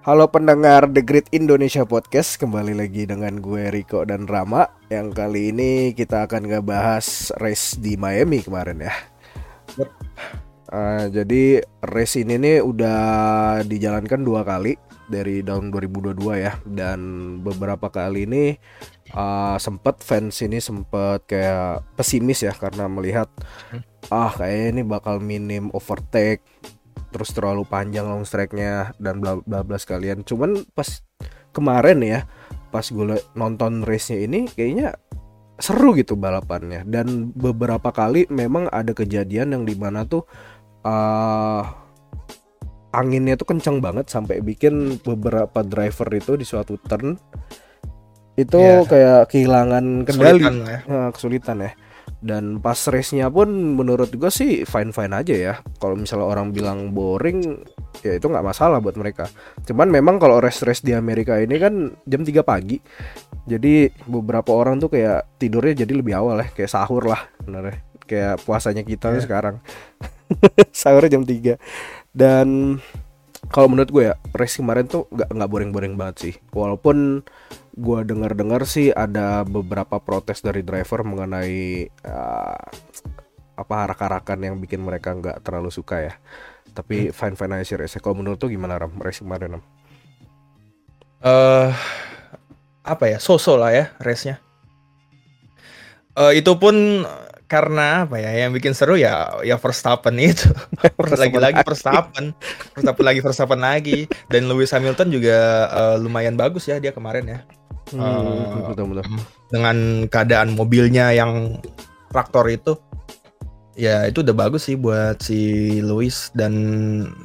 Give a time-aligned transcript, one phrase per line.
[0.00, 4.64] Halo pendengar The Great Indonesia Podcast Kembali lagi dengan gue Riko dan Rama.
[4.88, 8.96] Yang kali ini kita akan ngebahas race di Miami kemarin ya.
[10.72, 13.02] Uh, Jadi race ini nih udah
[13.68, 16.16] dijalankan dua kali Dari tahun 2022
[16.48, 16.56] ya.
[16.64, 17.00] Dan
[17.44, 18.56] beberapa kali ini
[19.12, 23.28] uh, sempet fans ini sempet kayak pesimis ya Karena melihat
[24.08, 26.40] Ah kayaknya ini bakal minim overtake
[27.10, 30.22] terus terlalu panjang long strike-nya dan bla bla bla sekalian.
[30.22, 31.02] Cuman pas
[31.50, 32.20] kemarin ya,
[32.70, 34.96] pas gue nonton race-nya ini kayaknya
[35.60, 40.24] seru gitu balapannya dan beberapa kali memang ada kejadian yang di mana tuh
[40.88, 41.62] uh,
[42.96, 47.20] anginnya tuh kencang banget sampai bikin beberapa driver itu di suatu turn
[48.40, 48.88] itu yeah.
[48.88, 50.78] kayak kehilangan kendali kesulitan ya.
[50.88, 51.70] Nah, kesulitan ya
[52.18, 55.54] dan pas race-nya pun menurut gue sih fine fine aja ya.
[55.78, 57.62] Kalau misalnya orang bilang boring
[58.02, 59.30] ya itu nggak masalah buat mereka.
[59.64, 62.76] Cuman memang kalau race race di Amerika ini kan jam 3 pagi.
[63.46, 66.48] Jadi beberapa orang tuh kayak tidurnya jadi lebih awal ya.
[66.52, 69.22] Kayak sahur lah bener kayak puasanya kita yeah.
[69.22, 69.56] sekarang.
[70.74, 71.58] Sahur jam 3
[72.10, 72.78] dan
[73.50, 77.26] kalau menurut gue ya race kemarin tuh nggak nggak boring boring banget sih walaupun
[77.74, 82.66] gue dengar-dengar sih ada beberapa protes dari driver mengenai uh,
[83.60, 86.14] apa harak-harakan yang bikin mereka nggak terlalu suka ya.
[86.72, 87.12] Tapi hmm.
[87.12, 88.00] fine fine aja sih race.
[88.00, 89.64] Kalau menurut tuh gimana ram race kemarin ram?
[91.20, 91.68] Uh,
[92.80, 94.40] apa ya so-so lah ya race-nya.
[96.16, 97.04] Uh, itu pun
[97.50, 100.46] karena apa ya yang bikin seru ya ya Verstappen itu
[101.18, 102.30] lagi-lagi Verstappen
[102.78, 103.98] Verstappen lagi Verstappen lagi
[104.30, 107.40] dan Lewis Hamilton juga uh, lumayan bagus ya dia kemarin ya
[107.90, 109.02] Hmm, uh, betul, betul.
[109.50, 111.58] Dengan keadaan mobilnya yang
[112.10, 112.78] traktor itu,
[113.74, 116.54] ya itu udah bagus sih buat si Lewis dan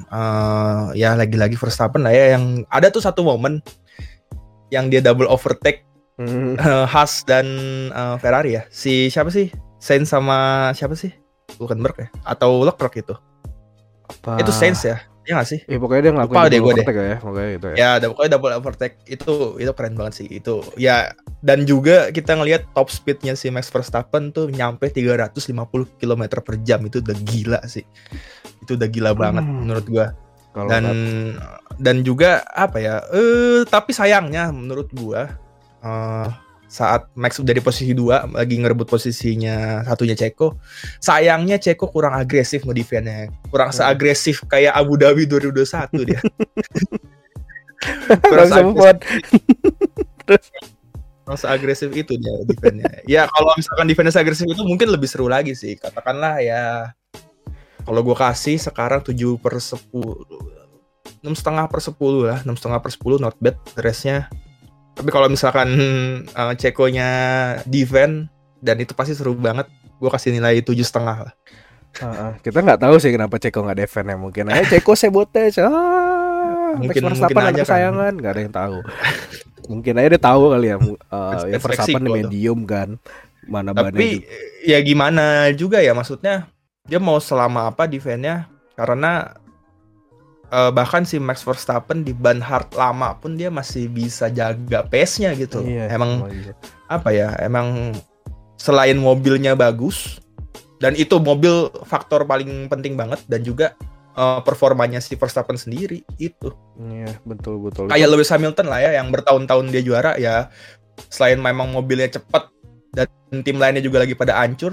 [0.10, 3.62] uh, ya lagi-lagi Verstappen lah ya yang ada tuh satu momen
[4.74, 5.86] yang dia double overtake
[6.18, 6.58] hmm.
[6.58, 7.46] uh, Haas dan
[7.94, 8.64] uh, Ferrari ya.
[8.74, 9.54] Si siapa sih?
[9.86, 11.14] Sainz sama siapa sih?
[11.62, 12.10] Bukan Merck ya?
[12.26, 13.14] Atau Leclerc itu?
[14.10, 14.42] Apa?
[14.42, 14.98] Itu Sainz ya?
[15.26, 15.60] Iya gak sih?
[15.70, 17.76] Iya pokoknya dia ngelakuin Lupa double overtake ya, pokoknya itu ya.
[17.78, 20.66] Ya, pokoknya double overtake itu itu keren banget sih itu.
[20.78, 21.14] Ya
[21.46, 25.42] dan juga kita ngelihat top speednya si Max Verstappen tuh nyampe 350
[26.02, 27.86] km per jam itu udah gila sih.
[28.66, 29.58] Itu udah gila banget hmm.
[29.66, 30.08] menurut gua.
[30.54, 30.86] Kalo dan
[31.78, 33.06] dan juga apa ya?
[33.14, 35.30] Eh tapi sayangnya menurut gua
[35.82, 36.30] uh,
[36.66, 40.58] saat Max udah di posisi dua lagi ngerebut posisinya satunya Ceko
[40.98, 43.78] sayangnya Ceko kurang agresif ngedefendnya kurang hmm.
[43.78, 46.22] seagresif kayak Abu Dhabi 2021 dia.
[48.26, 48.98] Kurang sempat
[50.26, 55.54] kurang seagresif itu dia defendnya ya kalau misalkan defense agresif itu mungkin lebih seru lagi
[55.54, 55.78] sih.
[55.78, 56.94] Katakanlah ya
[57.86, 59.86] kalau gue kasih sekarang 7 per 10
[61.22, 62.40] enam setengah per 10 lah.
[62.42, 63.58] Enam setengah per 10 not bad.
[63.78, 64.30] Restnya
[64.96, 65.70] tapi kalau misalkan
[66.34, 67.10] uh, Cekonya
[67.68, 68.32] defend
[68.64, 69.68] dan itu pasti seru banget,
[70.00, 71.34] gue kasih nilai tujuh setengah lah.
[71.96, 76.76] Uh, kita nggak tahu sih kenapa Ceko nggak defend ya mungkin aja Ceko sabotage ah
[76.76, 78.14] mungkin Max mungkin aja kesayangan kan.
[78.20, 78.78] nggak ada yang tahu.
[79.72, 83.00] Mungkin aja dia tahu kali ya uh, ya Verstappen medium kan
[83.46, 84.26] mana tapi
[84.66, 86.50] ya gimana juga ya maksudnya
[86.86, 89.38] dia mau selama apa defendnya karena
[90.52, 95.34] uh, bahkan si Max Verstappen di ban hard lama pun dia masih bisa jaga pace-nya
[95.38, 95.64] gitu.
[95.64, 96.54] Iya, emang iya.
[96.90, 97.34] apa ya?
[97.42, 97.96] Emang
[98.60, 100.20] selain mobilnya bagus
[100.82, 103.78] dan itu mobil faktor paling penting banget dan juga
[104.18, 106.52] uh, performanya si Verstappen sendiri itu.
[106.80, 107.92] Iya, betul betul.
[107.92, 110.50] Kayak Lewis Hamilton lah ya yang bertahun-tahun dia juara ya
[111.12, 112.50] selain memang mobilnya cepat
[112.96, 113.12] dan
[113.44, 114.72] tim lainnya juga lagi pada hancur,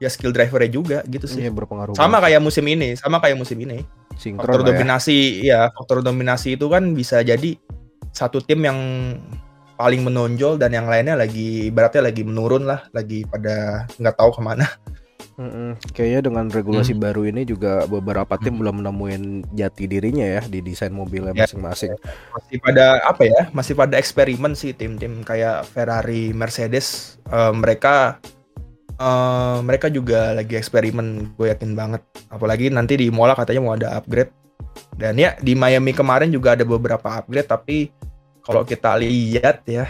[0.00, 1.44] ya skill drivernya juga gitu sih.
[1.44, 1.92] Iya, berpengaruh.
[1.92, 2.32] Sama banget.
[2.32, 3.84] kayak musim ini, sama kayak musim ini.
[4.20, 4.66] Sinkron faktor ya.
[4.68, 5.48] dominasi ya.
[5.48, 7.56] ya, faktor dominasi itu kan bisa jadi
[8.12, 8.78] satu tim yang
[9.80, 14.42] paling menonjol dan yang lainnya lagi ibaratnya lagi menurun lah, lagi pada nggak tahu ke
[14.44, 14.68] mana.
[15.40, 15.72] Mm-mm.
[15.96, 17.00] Kayaknya dengan regulasi hmm.
[17.00, 18.60] baru ini juga beberapa tim hmm.
[18.60, 19.24] belum menemuin
[19.56, 21.96] jati dirinya ya di desain mobilnya ya, masing-masing.
[22.36, 23.48] Masih pada apa ya?
[23.56, 27.16] Masih pada eksperimen sih tim-tim kayak Ferrari, Mercedes.
[27.32, 28.20] Uh, mereka
[29.00, 32.04] uh, mereka juga lagi eksperimen gue yakin banget.
[32.28, 34.30] Apalagi nanti di Mola katanya mau ada upgrade.
[34.94, 37.90] Dan ya di Miami kemarin juga ada beberapa upgrade tapi
[38.44, 39.88] kalau kita lihat ya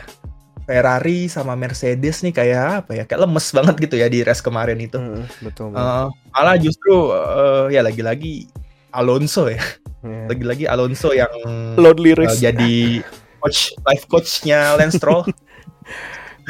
[0.64, 4.78] Ferrari sama Mercedes nih kayak apa ya kayak lemes banget gitu ya di race kemarin
[4.78, 4.96] itu.
[4.96, 5.82] Hmm, betul, betul.
[5.82, 8.46] Uh, malah justru uh, ya lagi-lagi
[8.94, 9.58] Alonso ya.
[10.00, 10.32] Yeah.
[10.32, 11.28] lagi-lagi Alonso yang
[11.76, 11.76] uh,
[12.40, 13.04] jadi
[13.40, 15.28] coach life coachnya Lance Stroll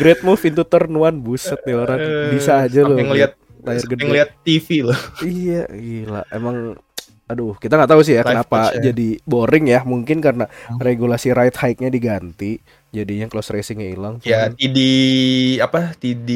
[0.00, 2.00] Great move into turn one buset nih orang
[2.32, 2.97] bisa aja loh.
[2.97, 4.00] Ngeliat layar gede.
[4.02, 4.97] Ngeliat TV loh.
[5.20, 6.25] iya, gila.
[6.32, 6.81] Emang
[7.31, 8.91] aduh kita nggak tahu sih ya Live kenapa coach ya.
[8.91, 10.82] jadi boring ya mungkin karena Hmm.
[10.82, 12.58] regulasi ride hike-nya diganti
[12.91, 14.79] jadinya close racingnya hilang Ya TD
[15.62, 16.31] apa TD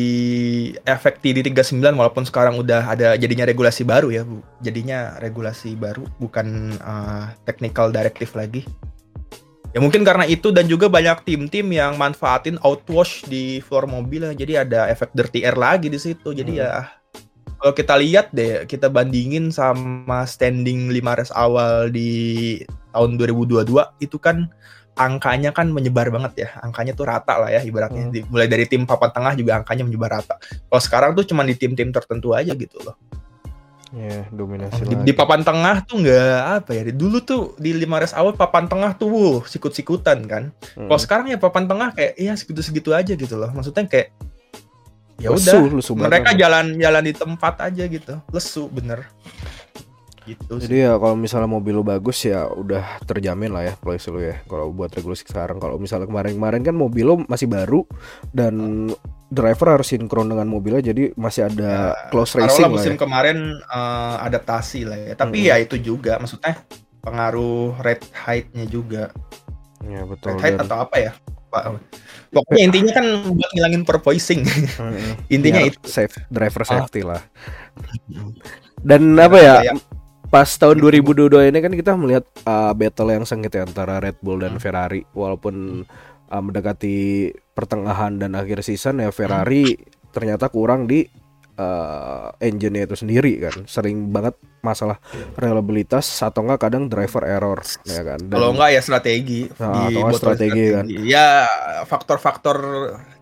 [0.87, 4.39] efek TD 39 walaupun sekarang udah ada jadinya regulasi baru ya Bu.
[4.63, 8.63] Jadinya regulasi baru bukan uh, technical directive lagi.
[9.75, 14.63] Ya mungkin karena itu dan juga banyak tim-tim yang manfaatin outwash di floor mobil jadi
[14.63, 16.31] ada efek dirty air lagi di situ.
[16.31, 16.63] Jadi Hmm.
[16.63, 16.71] ya
[17.59, 22.63] kalau kita lihat deh kita bandingin sama standing 5 race awal di
[22.95, 24.47] tahun 2022 itu kan
[24.95, 28.31] angkanya kan menyebar banget ya angkanya tuh rata lah ya ibaratnya Hmm.
[28.31, 30.39] Mulai dari tim papan tengah juga angkanya menyebar rata
[30.71, 32.95] kalau sekarang tuh cuma di tim-tim tertentu aja gitu loh
[33.95, 35.07] ya dominasi di, lagi.
[35.07, 38.99] di papan tengah tuh nggak apa ya dulu tuh di lima race awal papan tengah
[38.99, 40.91] tuh wuh, sikut-sikutan kan Mm.
[40.91, 44.11] kalau sekarang ya papan tengah kayak ya segitu-segitu aja gitu loh maksudnya kayak
[45.23, 49.07] ya udah mereka jalan-jalan di tempat aja gitu lesu bener
[50.25, 50.69] gitu sih.
[50.69, 54.41] Jadi ya kalau misalnya mobil lu bagus ya udah terjamin lah ya place lu ya.
[54.49, 57.85] Kalau buat regulasi sekarang kalau misalnya kemarin-kemarin kan mobil lu masih baru
[58.33, 58.89] dan
[59.35, 62.99] driver harus sinkron dengan mobilnya jadi masih ada Ya, close racing lah musim ya.
[62.99, 65.51] kemarin eh, adaptasi lah ya tapi Mm-mm.
[65.51, 66.63] ya itu juga maksudnya
[67.01, 69.11] pengaruh rate height-nya juga
[69.83, 70.33] Ya betul.
[70.33, 71.13] rate height dan- atau apa ya
[71.47, 71.65] Pak?
[72.31, 75.13] pokoknya intinya kan buat ngilangin pervoicing Mm-mm.
[75.35, 76.69] intinya Biar itu safe driver Ah.
[76.73, 77.21] safety lah.
[78.81, 79.55] Dan apa ya?
[79.63, 79.83] kayak-
[80.25, 84.43] Pas tahun 2022 ini kan kita melihat uh, battle yang sengit ya antara Red Bull
[84.43, 84.59] dan Hmm.
[84.59, 85.87] Ferrari walaupun
[86.27, 89.79] uh, mendekati pertengahan dan akhir season ya Ferrari
[90.11, 91.07] ternyata kurang di
[91.57, 93.65] uh, engine itu sendiri kan.
[93.65, 94.99] Sering banget masalah
[95.35, 98.19] reliabilitas atau enggak kadang driver error ya kan.
[98.21, 100.85] Dan- kalau enggak ya strategi Nah, atau enggak botol strategi kan.
[101.07, 101.29] ya
[101.85, 102.57] faktor-faktor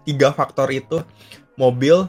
[0.02, 1.04] tiga faktor itu
[1.54, 2.08] mobil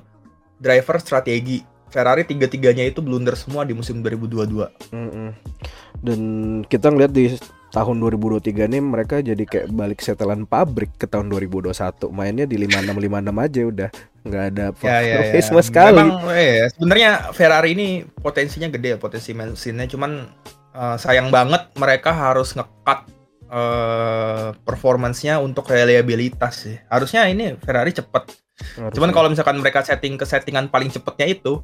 [0.58, 1.62] driver strategi.
[1.94, 5.30] Ferrari tiga-tiganya itu blunder semua di musim 2022 Mm-mm.
[6.02, 6.20] Dan
[6.66, 7.30] kita ngeliat di
[7.74, 11.74] tahun 2023 nih mereka jadi kayak balik setelan pabrik ke tahun 2021
[12.14, 13.90] mainnya di 5656 aja udah
[14.24, 15.42] nggak ada ya ya, ya.
[15.42, 20.12] sama sekali Memang eh, sebenarnya Ferrari ini potensinya gede ya potensi mesinnya cuman
[20.78, 23.10] eh, sayang banget mereka harus ngekat
[23.54, 26.74] eh performance-nya untuk reliabilitas sih.
[26.90, 28.34] Harusnya ini Ferrari cepet.
[28.82, 28.98] Harusnya.
[28.98, 31.62] Cuman kalau misalkan mereka setting ke settingan paling cepetnya itu,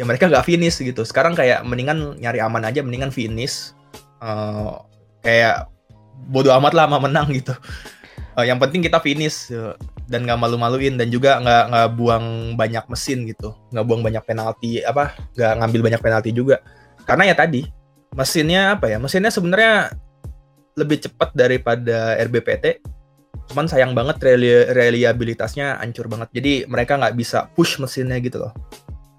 [0.00, 1.04] ya mereka nggak finish gitu.
[1.04, 3.76] Sekarang kayak mendingan nyari aman aja, mendingan finish.
[4.24, 4.74] Eh,
[5.26, 5.66] kayak
[6.30, 7.50] bodoh amat lah sama menang gitu.
[8.36, 9.74] Eh, yang penting kita finish eh,
[10.06, 14.84] dan nggak malu-maluin dan juga nggak nggak buang banyak mesin gitu, nggak buang banyak penalti
[14.86, 16.62] apa, nggak ngambil banyak penalti juga.
[17.02, 17.66] Karena ya tadi
[18.14, 19.02] mesinnya apa ya?
[19.02, 19.90] Mesinnya sebenarnya
[20.76, 22.84] lebih cepat daripada RBPT.
[23.46, 26.28] Cuman sayang banget reli- reliabilitasnya hancur banget.
[26.36, 28.52] Jadi mereka nggak bisa push mesinnya gitu loh.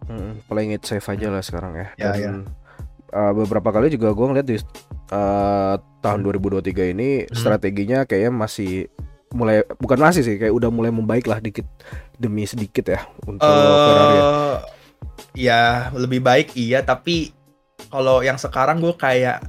[0.07, 1.88] Mm, playing it safe aja lah sekarang ya.
[1.98, 2.48] Ya, Dan
[3.09, 4.57] uh, beberapa kali juga gue ngeliat di
[5.12, 7.33] uh, tahun 2023 ini Hmm.
[7.33, 8.88] strateginya kayaknya masih
[9.30, 11.68] mulai bukan masih sih kayak udah mulai membaik lah dikit
[12.15, 14.15] demi sedikit ya untuk Ferrari.
[14.15, 14.24] ya.
[15.36, 15.62] Ya
[15.94, 17.36] lebih baik iya, tapi
[17.88, 19.44] kalau yang sekarang gue kayak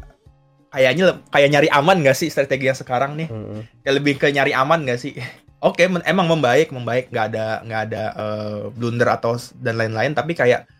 [0.68, 3.28] kayaknya kayak nyari aman gak sih strategi yang sekarang nih?
[3.30, 3.64] Mm-mm.
[3.80, 5.16] Kayak lebih ke nyari aman gak sih?
[5.58, 10.30] Oke, men- emang membaik, membaik, nggak ada nggak ada eh, blunder atau dan lain-lain, tapi
[10.30, 10.70] kayak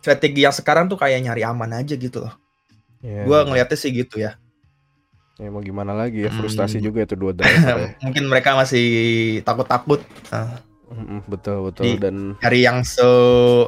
[0.00, 2.34] strategi yang sekarang tuh kayak nyari aman aja gitu loh.
[3.00, 4.36] Ya, Gue ngelihatnya sih gitu ya.
[5.36, 6.36] ya mau gimana lagi ya Hmm.
[6.36, 7.88] frustasi juga itu dua driver ya.
[8.04, 8.84] Mungkin mereka masih
[9.40, 10.60] takut-takut nah,
[11.24, 13.00] betul betul Di- dan nyari yang se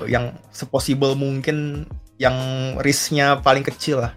[0.05, 1.89] yang sepossible mungkin
[2.21, 2.37] yang
[2.77, 4.13] risknya paling kecil lah.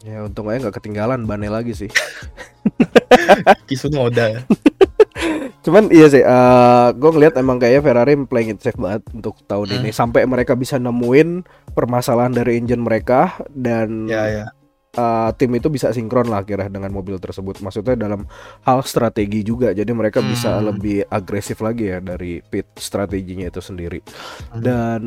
[0.00, 1.90] ya untung aja nggak ketinggalan bannya lagi sih.
[3.68, 4.40] Kisunoda.
[5.60, 6.24] Cuman iya sih,
[6.96, 9.76] gue ngeliat emang kayaknya Ferrari playing it safe banget untuk tahun Hmm.
[9.84, 14.46] ini sampai mereka bisa nemuin permasalahan dari engine mereka dan ya ya.
[14.96, 17.60] uh, tim itu bisa sinkron lah kira dengan mobil tersebut.
[17.60, 18.24] Maksudnya dalam
[18.64, 20.72] hal strategi juga, jadi mereka bisa Hmm.
[20.72, 24.00] lebih agresif lagi ya dari pit strateginya itu sendiri.
[24.50, 24.64] Hmm.
[24.64, 25.02] Dan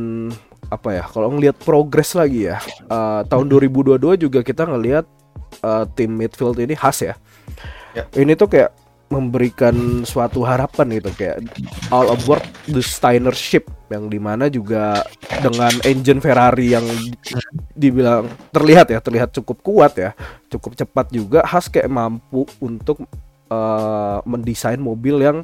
[0.69, 5.03] apa ya, kalau ngelihat progres lagi ya, uh, tahun 2022 juga kita ngelihat
[5.59, 7.17] uh, tim midfield ini khas ya.
[7.93, 8.05] Ya.
[8.13, 8.71] Ini tuh kayak
[9.11, 11.43] memberikan suatu harapan gitu kayak
[11.93, 15.05] all aboard the Steiner ship yang di mana juga
[15.43, 16.85] dengan engine Ferrari yang
[17.77, 20.11] dibilang terlihat ya terlihat cukup kuat ya
[20.49, 23.05] cukup cepat juga Haas kayak mampu untuk
[23.53, 25.37] uh, mendesain mobil yang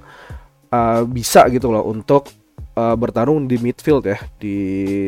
[0.74, 2.30] uh, bisa gitu loh untuk
[2.74, 4.56] uh, bertarung di midfield ya di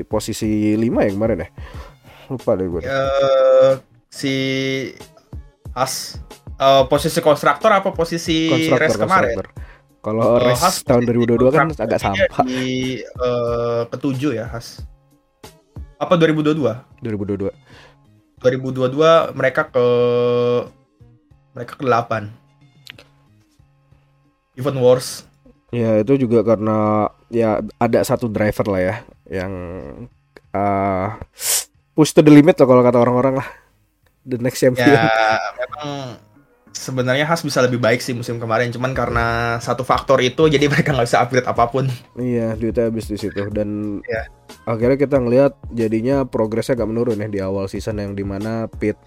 [0.06, 1.50] posisi 5 ya kemarin ya.
[2.32, 3.74] Lupa deh gue Eh,
[4.08, 4.34] si
[5.76, 6.20] As
[6.62, 9.42] eh, posisi konstruktor apa posisi race kemarin?
[10.02, 14.82] kalau Eh, race Haas tahun posisi 2022 kan agak sampah Di eh, ketujuh ya Has.
[16.02, 16.58] Apa 2022?
[17.06, 17.54] 2022
[18.42, 19.86] 2022 mereka ke
[21.54, 22.34] mereka ke 8.
[24.58, 25.30] Even worse.
[25.70, 28.96] Ya itu juga karena ya ada satu driver lah ya
[29.32, 29.54] yang
[30.52, 31.16] uh,
[31.96, 33.48] push to the limit lah kalau kata orang-orang lah
[34.26, 34.90] the next champion.
[34.90, 35.08] Ya
[35.62, 36.18] memang
[36.72, 40.96] sebenarnya Has bisa lebih baik sih musim kemarin cuman karena satu faktor itu jadi mereka
[40.96, 41.86] nggak bisa upgrade apa pun.
[42.18, 44.28] Iya duitnya habis di situ dan ya.
[44.68, 48.98] akhirnya kita ngelihat jadinya progresnya gak menurun ya di awal season yang di mana Pit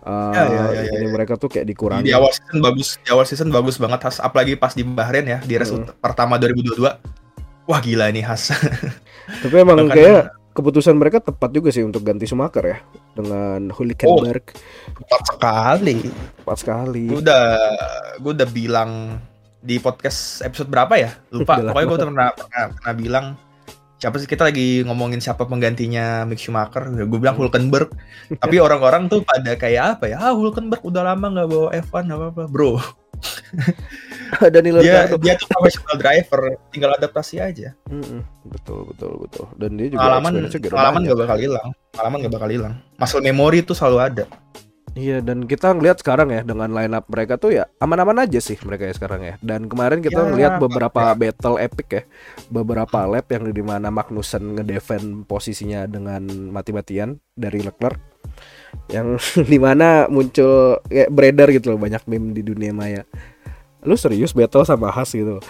[0.00, 1.12] Uh, ya, ya, ya, ini ya.
[1.12, 2.08] mereka tuh kayak dikurangi.
[2.08, 5.44] Di awal season bagus, di awal season bagus banget Has, apalagi pas di Bahrain ya
[5.44, 6.00] di race hmm.
[6.00, 7.68] pertama 2022.
[7.68, 8.48] Wah gila ini Has.
[9.44, 12.78] Tapi emang kayak keputusan mereka tepat juga sih untuk ganti Schumacher ya
[13.16, 14.44] dengan Hulkenberg.
[14.52, 15.96] Oh, tepat sekali.
[16.44, 17.04] Tepat sekali.
[17.08, 17.46] Gue udah
[18.20, 19.18] gue udah bilang
[19.64, 21.10] di podcast episode berapa ya?
[21.32, 21.58] Lupa.
[21.58, 23.26] Pokoknya gue pernah, pernah pernah bilang
[24.00, 27.44] siapa sih kita lagi ngomongin siapa penggantinya Mick Schumacher gue bilang hmm.
[27.44, 27.92] Hulkenberg
[28.40, 32.26] tapi orang-orang tuh pada kayak apa ya ah Hulkenberg udah lama nggak bawa F1 apa
[32.32, 32.80] apa bro
[34.54, 37.74] dan dia dia tuh professional driver tinggal adaptasi aja.
[37.90, 39.46] Mm betul betul betul.
[39.56, 41.68] Dan dia juga pengalaman pengalaman nggak bakal hilang.
[41.94, 42.74] Pengalaman nggak bakal hilang.
[42.98, 44.24] Muscle memory tuh selalu ada.
[44.98, 48.58] Iya dan kita ngelihat sekarang ya dengan line up mereka tuh ya aman-aman aja sih
[48.66, 49.34] mereka ya sekarang ya.
[49.38, 51.16] Dan kemarin kita ya, ngelihat beberapa ya.
[51.16, 52.02] battle epic ya,
[52.50, 58.02] beberapa lap yang di mana Magnussen ngedefend posisinya dengan mati-matian dari Leclerc
[58.90, 59.18] yang
[59.50, 63.02] di mana muncul kayak beredar gitu loh banyak meme di dunia maya.
[63.80, 65.40] Lu serius battle sama Haas gitu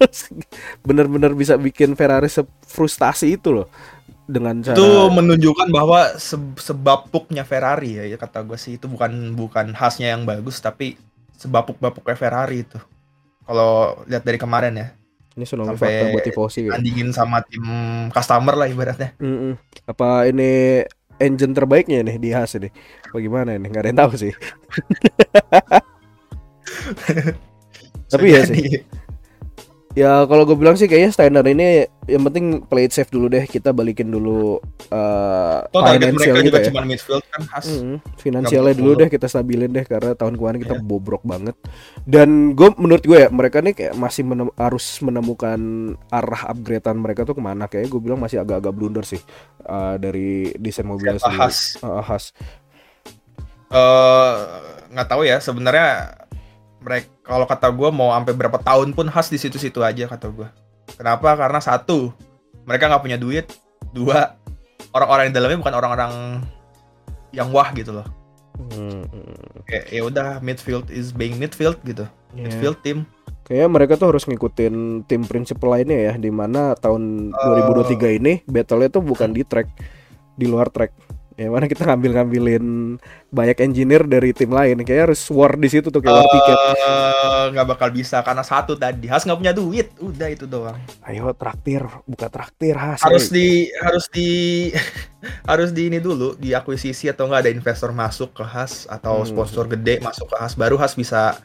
[0.88, 2.32] Bener-bener bisa bikin Ferrari
[2.64, 3.68] frustasi itu loh
[4.30, 9.34] dengan cara itu menunjukkan bahwa se sebapuknya Ferrari ya, ya kata gue sih itu bukan
[9.34, 10.94] bukan khasnya yang bagus tapi
[11.34, 12.78] sebapuk-bapuknya Ferrari itu
[13.42, 14.88] kalau lihat dari kemarin ya
[15.34, 16.78] ini tsunami fakta buat tifosi ya.
[16.78, 17.64] Andingin sama tim
[18.14, 19.52] customer lah ibaratnya mm -mm.
[19.90, 20.84] apa ini
[21.20, 22.70] engine terbaiknya nih di Haas ini.
[23.12, 23.68] Bagaimana ini?
[23.68, 24.32] Nggak ada yang tahu sih.
[28.10, 28.82] Tapi ya sih
[29.98, 33.42] Ya kalau gue bilang sih kayaknya Steiner ini yang penting play it safe dulu deh.
[33.42, 34.62] Kita balikin dulu
[34.94, 36.70] uh, oh, finansial juga ya.
[36.70, 37.66] cuma midfield kan khas.
[37.66, 37.96] Mm -hmm.
[38.14, 40.86] Finansialnya dulu deh kita stabilin deh karena tahun kemarin kita yeah.
[40.86, 41.58] bobrok banget.
[42.06, 45.58] Dan gue menurut gue ya mereka nih kayak masih menem harus menemukan
[46.14, 47.66] arah upgradean mereka tuh ke mana.
[47.66, 49.18] Kayaknya gue bilang masih agak-agak blunder sih
[49.66, 51.42] uh, dari desain mobilnya sendiri.
[51.42, 51.82] Has.
[51.82, 52.24] Uh, has.
[53.74, 54.38] Uh,
[54.94, 56.14] nggak tahu ya sebenarnya
[56.80, 60.48] mereka kalau kata gue mau sampai berapa tahun pun khas di situ-situ aja kata gue.
[60.96, 61.36] Kenapa?
[61.36, 62.10] Karena satu,
[62.64, 63.46] mereka nggak punya duit.
[63.90, 64.36] Dua,
[64.94, 66.12] orang-orang di dalamnya bukan orang-orang
[67.30, 68.06] yang wah gitu loh.
[68.74, 69.06] Hmm.
[69.64, 72.04] Kayak ya udah midfield is being midfield gitu.
[72.34, 72.50] Yeah.
[72.50, 73.08] Midfield team.
[73.46, 78.32] Kayaknya mereka tuh harus ngikutin tim prinsip lainnya ya, di mana tahun uh, 2023 ini
[78.46, 79.66] battle-nya tuh bukan di track,
[80.38, 80.94] di luar track
[81.40, 82.64] ya mana kita ngambil ngambilin
[83.32, 84.84] banyak engineer dari tim lain.
[84.84, 86.58] Kayak harus war di situ tuh kayak war tiket.
[86.76, 89.96] Eh, nggak bakal bisa karena satu tadi Has nggak punya duit.
[89.96, 90.76] Udah itu doang.
[91.08, 93.00] Ayo traktir buka traktir Has.
[93.00, 94.28] Harus di harus di
[95.50, 99.32] harus di ini dulu di akuisisi atau nggak ada investor masuk ke Has atau hmm.
[99.32, 100.52] sponsor gede masuk ke Has.
[100.60, 101.40] Baru Has bisa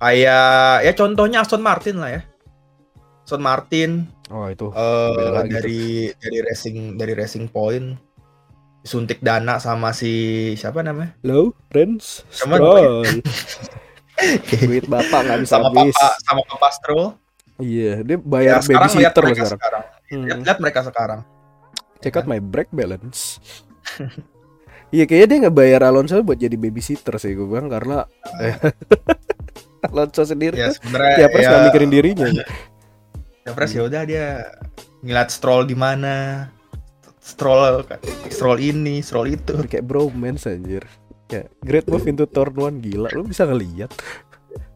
[0.00, 2.22] kayak ya contohnya Aston Martin lah ya.
[3.28, 4.72] Aston Martin oh itu.
[4.72, 8.07] uh, dari dari racing dari racing point
[8.82, 11.14] suntik dana sama si siapa namanya?
[11.26, 13.04] Low Prince Stroll.
[14.66, 15.94] Duit bapak nggak bisa sama habis.
[15.94, 17.06] Papa, sama papa Stroll.
[17.58, 19.50] Iya, dia bayar ya, babysitter loh sekarang.
[19.58, 19.82] sekarang.
[20.08, 20.22] Hmm.
[20.26, 21.20] Lihat, lihat mereka sekarang.
[21.98, 23.42] Check out my brake balance.
[24.88, 28.08] Iya kayaknya dia nggak bayar Alonso buat jadi babysitter sih gue bilang karena
[28.40, 28.56] eh,
[29.92, 32.24] Alonso sendiri ya, tiap harus ya, mikirin dirinya.
[33.44, 34.26] Tiap ya udah dia
[35.04, 36.48] ngeliat Stroll di mana,
[37.28, 37.84] stroll
[38.32, 39.60] stroll ini stroll itu.
[39.68, 40.88] Kayak bromance anjir.
[41.28, 43.12] Ya great move into turn one gila.
[43.12, 43.92] Lu bisa ngeliat.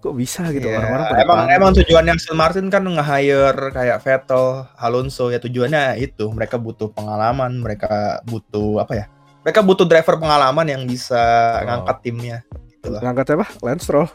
[0.05, 0.69] Kok bisa gitu?
[0.69, 0.83] Yeah.
[0.83, 1.57] orang-orang pada emang panik.
[1.57, 5.33] emang tujuannya Aston Martin kan nge-hire kayak Vettel, Alonso.
[5.33, 6.29] Ya tujuannya itu.
[6.29, 9.05] Mereka butuh pengalaman mereka butuh apa ya?
[9.43, 11.65] Mereka butuh driver pengalaman yang bisa oh.
[11.65, 12.39] ngangkat timnya.
[12.69, 13.47] Gitu ngangkat apa?
[13.65, 14.11] Lance Stroll?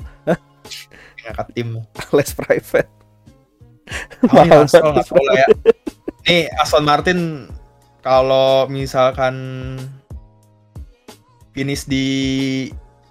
[1.25, 1.81] Ngangkat tim.
[2.15, 2.91] Less private.
[4.27, 4.99] Oh, ya, Aston,
[5.31, 5.47] ya.
[6.27, 7.47] nih Aston Martin
[8.07, 9.35] kalau misalkan
[11.51, 12.07] finish di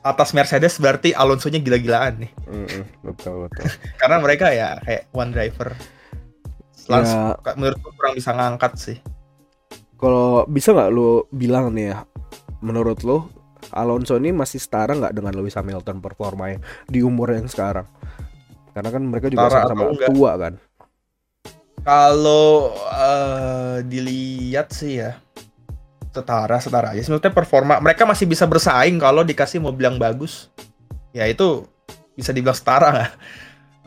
[0.01, 2.33] atas Mercedes berarti Alonso-nya gila-gilaan nih.
[2.49, 3.65] Mm, betul betul.
[4.01, 5.77] Karena mereka ya kayak one driver.
[6.89, 8.99] Langsung ya, menurutku kurang bisa ngangkat sih.
[10.01, 12.09] Kalau bisa nggak lo bilang nih ya,
[12.65, 13.29] menurut lo
[13.77, 17.85] Alonso ini masih setara nggak dengan Lewis Hamilton performanya di umur yang sekarang?
[18.73, 20.55] Karena kan mereka juga sama-sama tua kan.
[21.87, 25.23] Kalau uh, dilihat sih ya,
[26.11, 30.51] setara setara aja sebenarnya performa mereka masih bisa bersaing kalau dikasih mobil yang bagus.
[31.15, 31.63] Ya itu
[32.19, 32.91] bisa dibilang setara.
[32.91, 33.11] Nggak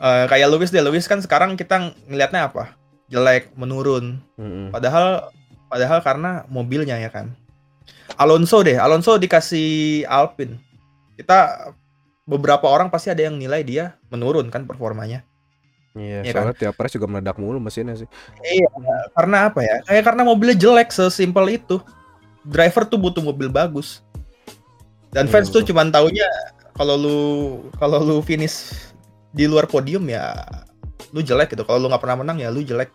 [0.00, 0.80] uh, kayak Lewis deh.
[0.80, 2.72] Lewis kan sekarang kita ngelihatnya apa?
[3.12, 4.24] Jelek menurun.
[4.40, 4.72] Mm-mm.
[4.72, 5.28] padahal
[5.68, 7.36] padahal karena mobilnya ya kan.
[8.16, 8.80] Alonso deh.
[8.80, 10.56] Alonso dikasih Alpine.
[11.20, 11.68] Kita
[12.24, 15.20] beberapa orang pasti ada yang nilai dia menurun kan performanya
[15.90, 18.06] Iya, Iya soalnya tiap race juga meledak mulu mesinnya sih.
[18.40, 18.70] Iya,
[19.10, 19.82] karena apa ya?
[19.82, 21.82] Kayak karena mobilnya jelek, sesimpel itu.
[22.40, 24.00] Driver tuh butuh mobil bagus.
[25.10, 25.74] Dan Iya, fans tuh betul.
[25.74, 26.28] cuman taunya
[26.72, 27.18] kalau lu
[27.76, 28.86] kalau lu finish
[29.30, 30.30] di luar podium ya
[31.10, 31.66] lu jelek gitu.
[31.66, 32.94] Kalau lu nggak pernah menang ya lu jelek.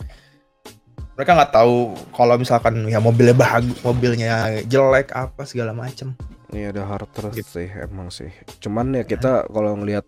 [1.15, 1.75] Mereka nggak tahu
[2.11, 6.15] kalau misalkan ya mobilnya bagus, mobilnya jelek apa segala macem.
[6.49, 7.59] Iya ada hard terus Gitu.
[7.59, 8.31] sih emang sih.
[8.59, 10.07] Cuman ya kita kalau ngelihat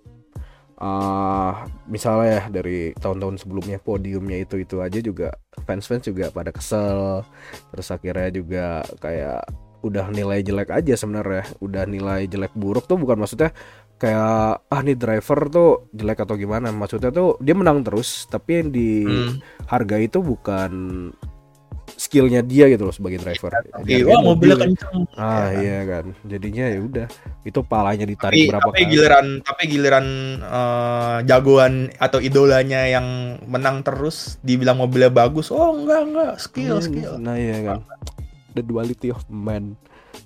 [0.78, 5.34] ah misalnya ya dari tahun-tahun sebelumnya podiumnya itu itu aja juga
[5.66, 7.26] fans-fans juga pada kesel.
[7.74, 8.66] Terus akhirnya juga
[9.02, 9.42] kayak
[9.82, 11.46] udah nilai jelek aja sebenarnya.
[11.62, 13.54] Udah nilai jelek buruk tuh bukan maksudnya
[13.98, 16.70] kayak ah nih driver tuh jelek atau gimana.
[16.70, 19.42] Maksudnya tuh dia menang terus tapi yang di Hmm.
[19.66, 20.72] harga itu bukan
[21.98, 23.58] skillnya dia gitu loh sebagai driver.
[23.84, 24.62] Iya, Dihargain wah mobilnya mobil.
[24.62, 24.98] kenceng.
[25.16, 25.54] Ah Ya kan?
[25.58, 26.06] iya kan.
[26.24, 27.08] Jadinya ya udah
[27.44, 28.92] itu palanya tapi, ditarik berapa tapi kali.
[28.92, 30.06] giliran tapi giliran
[30.40, 33.08] eh, jagoan atau idolanya yang
[33.44, 37.80] menang terus dibilang mobilnya bagus oh enggak enggak skill Iya, skill Nah iya kan.
[38.54, 39.78] The duality of man.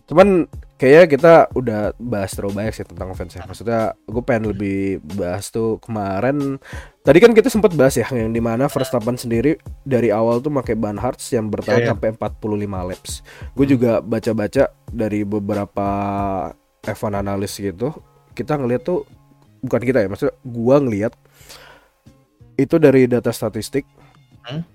[0.07, 3.43] Cuman kayaknya kita udah bahas terlalu banyak sih tentang fans ya.
[3.43, 4.79] Maksudnya gue pengen lebih
[5.15, 6.59] bahas tuh kemarin.
[7.01, 10.77] Tadi kan kita sempat bahas ya yang di mana Verstappen sendiri dari awal tuh pakai
[10.77, 11.91] ban hards yang bertahan Iya, iya.
[11.97, 13.11] sampai 45 laps.
[13.57, 15.87] Gue juga baca-baca dari beberapa
[16.85, 17.89] F1 analis gitu.
[18.37, 19.09] Kita ngeliat tuh
[19.65, 21.13] bukan kita ya, maksudnya gua ngeliat
[22.55, 23.85] itu dari data statistik
[24.41, 24.65] Hmm?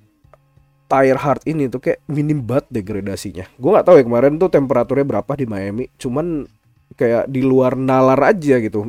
[0.86, 3.50] tire hard ini tuh kayak minim banget degradasinya.
[3.58, 5.90] Gue nggak tahu ya kemarin tuh temperaturnya berapa di Miami.
[5.98, 6.46] Cuman
[6.94, 8.86] kayak di luar nalar aja gitu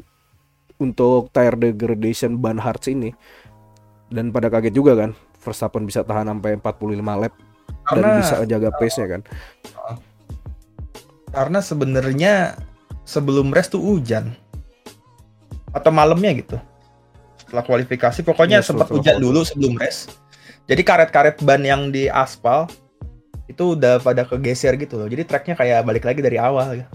[0.78, 3.14] untuk tire degradation ban hards ini.
[4.08, 5.12] Dan pada kaget juga kan
[5.48, 7.34] Verstappen bisa tahan sampai 45 lap
[7.88, 9.22] dan karena bisa jaga pace-nya kan.
[11.32, 12.34] karena sebenarnya
[13.08, 14.36] sebelum race tuh hujan
[15.72, 16.58] atau malamnya gitu
[17.40, 20.12] setelah kualifikasi pokoknya Iya, sempat hujan dulu sebelum race
[20.68, 22.68] jadi karet-karet ban yang di aspal
[23.48, 26.88] itu udah pada kegeser gitu loh jadi tracknya kayak balik lagi dari awal ya.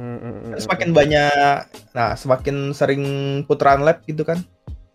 [0.00, 1.56] Hmm, hmm, semakin banyak
[1.92, 3.02] nah semakin sering
[3.44, 4.40] putaran lap gitu kan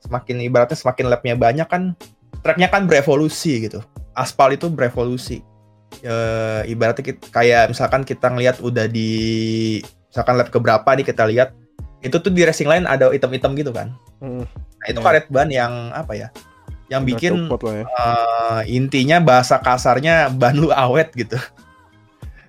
[0.01, 1.93] semakin ibaratnya semakin lapnya banyak kan
[2.41, 3.85] tracknya kan berevolusi gitu
[4.17, 5.45] aspal itu berevolusi
[6.03, 9.09] Eh, ibaratnya kita, kayak misalkan kita ngelihat udah di
[10.11, 11.49] misalkan lap keberapa nih kita lihat
[12.03, 14.43] itu tuh di racing line ada item-item gitu kan hmm.
[14.81, 15.05] nah itu Iya.
[15.05, 16.27] karet ban yang apa ya
[16.91, 17.83] yang Udah bikin ya.
[17.87, 21.39] eh, intinya bahasa kasarnya ban lu awet gitu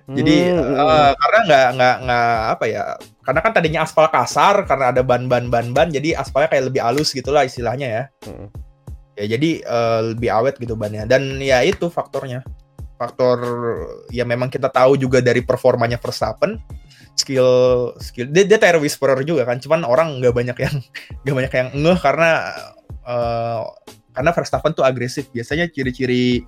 [0.07, 2.83] jadi Hmm, eh, karena nggak nggak nggak apa ya?
[3.27, 7.43] Karena kan tadinya aspal kasar karena ada ban-ban ban-ban jadi aspalnya kayak lebih halus gitulah
[7.43, 8.03] istilahnya ya.
[8.23, 8.47] hmm.
[9.19, 11.03] Ya jadi eh, lebih awet gitu bannya.
[11.03, 12.47] Dan ya itu faktornya.
[12.95, 13.37] Faktor
[14.07, 16.55] ya memang kita tahu juga dari performanya Verstappen
[17.17, 17.49] skill
[17.97, 20.75] skill dia, dia tire whisperer juga kan cuman orang nggak banyak yang
[21.25, 22.29] nggak banyak yang ngeh karena
[23.05, 23.61] eh,
[24.17, 26.41] karena Verstappen tuh agresif biasanya ciri-ciri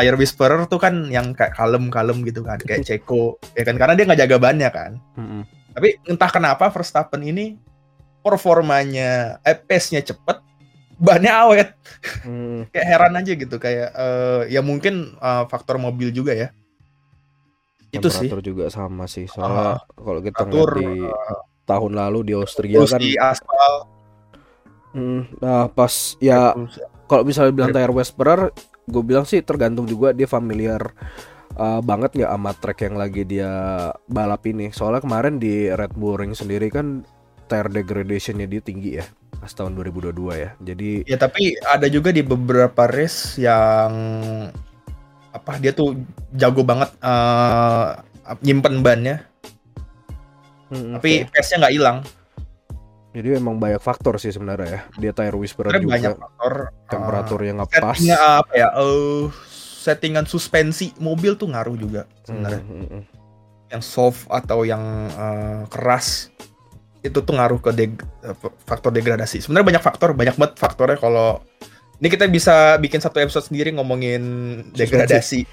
[0.00, 3.76] tire whisperer tuh kan yang kayak kalem-kalem gitu kan kayak Ceko ya kan?
[3.76, 4.96] Karena dia nggak jaga bannya kan.
[5.14, 5.42] Hmm, hmm.
[5.76, 7.60] tapi entah kenapa Verstappen ini
[8.24, 10.40] performanya eh pace-nya cepet
[10.96, 11.68] bannya awet.
[12.24, 12.64] Hmm.
[12.72, 16.48] kayak heran aja gitu kayak eh, ya mungkin eh, faktor mobil juga ya.
[17.92, 18.32] Itu sih.
[18.32, 19.28] Temperatur juga sama sih.
[19.28, 20.88] Soalnya kalau kita ngeliat di
[21.68, 23.86] tahun lalu di Austria terus kan di aspal
[24.90, 26.50] Hmm, nah pas ya
[27.06, 28.50] kalau misalnya bilang tire whisperer
[28.88, 30.94] gue bilang sih tergantung juga dia familiar
[31.58, 33.52] uh, banget nggak sama track yang lagi dia
[34.08, 37.02] balap ini soalnya kemarin di Red Bull Ring sendiri kan
[37.50, 39.04] tire degradationnya dia tinggi ya
[39.40, 43.92] pas tahun 2022 ya jadi Ya tapi ada juga di beberapa race yang
[45.30, 45.96] apa dia tuh
[46.34, 47.88] jago banget eh
[48.46, 49.26] nyimpen bannya,
[50.70, 51.34] hmm, tapi oke.
[51.34, 51.98] pace-nya nggak hilang.
[53.10, 56.90] Jadi emang banyak faktor sih sebenarnya ya dia tire whisperer Sebenarnya juga banyak faktor eh,
[56.90, 58.68] temperatur yang nggak pas apa ya?
[58.78, 59.24] eh
[59.80, 62.60] settingan suspensi mobil tuh ngaruh juga sebenarnya.
[62.60, 63.02] Hmm, hmm.
[63.72, 66.28] Yang soft atau yang eh, keras
[67.00, 68.04] itu tuh ngaruh ke deg-
[68.68, 69.40] faktor degradasi.
[69.40, 71.40] Sebenarnya banyak faktor, banyak banget faktornya kalau
[71.96, 74.20] ini kita bisa bikin satu episode sendiri ngomongin
[74.76, 75.48] degradasi,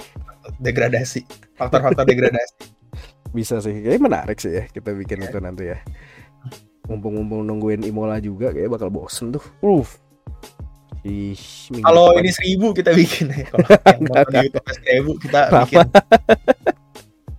[0.59, 1.23] degradasi,
[1.55, 2.75] faktor-faktor degradasi.
[3.35, 5.77] bisa sih kayaknya menarik sih ya kita bikin itu nanti ya
[6.87, 9.87] mumpung-mumpung nungguin Imola juga kayak bakal bosen tuh uh
[11.07, 11.39] Ih,
[11.71, 13.47] minggu Kalau ini seribu kita bikin ya.
[13.47, 15.63] Kalau yang di YouTube seribu kita Kenapa?
[15.63, 15.87] bikin.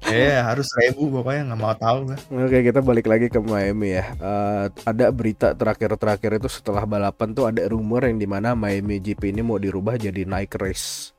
[0.09, 2.19] Iya harus seribu pokoknya nggak mau tahu gue.
[2.33, 4.09] Oke kita balik lagi ke Miami ya.
[4.17, 9.37] Uh, ada berita terakhir-terakhir itu setelah balapan tuh ada rumor yang di mana Miami GP
[9.37, 11.13] ini mau dirubah jadi night race.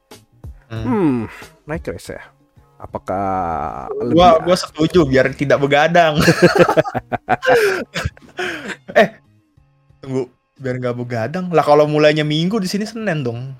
[0.74, 1.18] Hmm, hmm
[1.70, 2.22] night race ya.
[2.80, 3.28] Apakah
[3.92, 4.48] gua lebih...
[4.48, 6.16] gua setuju biar tidak begadang.
[9.00, 9.20] eh
[10.00, 13.52] tunggu biar nggak begadang lah kalau mulainya minggu di sini senin dong.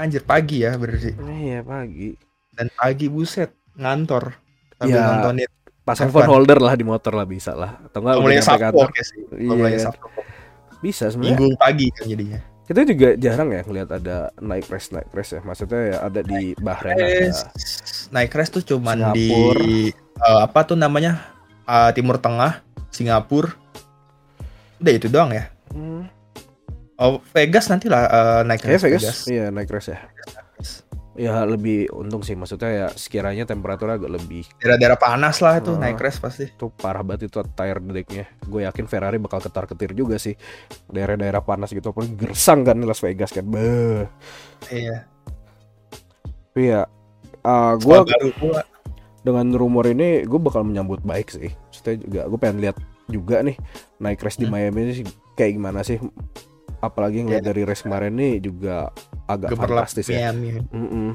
[0.00, 1.12] Anjir pagi ya berarti.
[1.20, 2.16] Iya pagi.
[2.56, 4.44] Dan pagi buset ngantor
[4.78, 5.50] sambil ya, nontonin
[5.84, 9.20] pasang phone holder lah di motor lah bisa lah atau enggak mulai Sabtu oke sih
[9.36, 9.80] iya.
[9.84, 10.06] Sabtu
[10.80, 15.12] bisa sebenarnya minggu pagi kan jadinya kita juga jarang ya ngelihat ada naik race naik
[15.12, 15.40] race ya.
[15.44, 17.32] Maksudnya ya ada di Bahrain ada
[18.12, 19.16] naik race tuh cuman Singapura.
[19.16, 19.28] di
[20.20, 21.20] uh, apa tuh namanya?
[21.64, 23.52] Uh, Timur Tengah Singapura.
[24.80, 25.48] Udah itu doang ya?
[25.74, 26.06] Hmm.
[26.94, 29.02] oh Vegas nanti lah uh, naik race Vegas.
[29.02, 29.18] Vegas.
[29.26, 29.98] iya naik race ya
[31.14, 32.34] ya lebih untung sih.
[32.34, 36.50] Maksudnya ya sekiranya temperatur agak lebih daerah-daerah panas lah itu uh, naik crash pasti.
[36.50, 38.24] itu parah banget itu tire decknya.
[38.44, 40.34] Gue yakin Ferrari bakal ketar ketir juga sih.
[40.90, 43.46] Daerah-daerah panas gitu apalagi gersang kan Las Vegas kan.
[43.46, 44.06] Beuh.
[44.70, 45.06] iya.
[46.54, 46.86] Tapi ya
[47.42, 47.98] uh, gue
[49.24, 51.50] dengan rumor ini gue bakal menyambut baik sih.
[51.50, 52.76] Maksudnya juga gue pengen lihat
[53.08, 53.56] juga nih
[54.00, 54.52] naik di hmm.
[54.52, 54.92] Miami ini
[55.36, 56.00] kayak gimana sih
[56.84, 57.48] apalagi ngeliat yeah.
[57.50, 58.92] dari race kemarin ini juga
[59.24, 60.30] agak Gemerlap fantastis ya.
[60.30, 61.08] Mm -mm.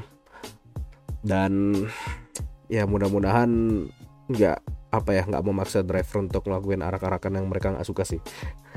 [1.22, 1.52] Dan
[2.70, 3.50] ya mudah-mudahan
[4.30, 4.58] nggak
[4.90, 8.18] apa ya nggak memaksa driver untuk ngelakuin arak-arakan yang mereka nggak suka sih.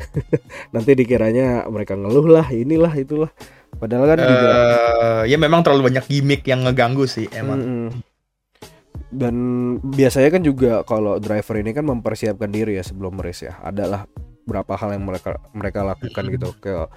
[0.74, 3.34] Nanti dikiranya mereka ngeluh lah, inilah itulah.
[3.74, 4.50] Padahal kan uh, juga
[5.26, 7.60] ya memang terlalu banyak gimmick yang ngeganggu sih emang.
[7.60, 7.90] Mm -mm.
[9.14, 9.36] Dan
[9.82, 13.58] biasanya kan juga kalau driver ini kan mempersiapkan diri ya sebelum race ya.
[13.62, 14.06] Adalah
[14.44, 16.50] berapa hal yang mereka mereka lakukan gitu.
[16.60, 16.88] Kayak